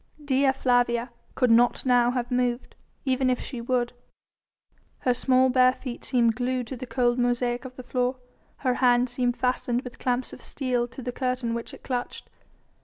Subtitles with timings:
[0.25, 2.73] Dea Flavia could not now have moved,
[3.05, 3.93] even if she would.
[5.01, 8.15] Her small bare feet seemed glued to the cold mosaic of the floor,
[8.65, 12.31] her hand seemed fastened with clamps of steel to the curtain which it clutched.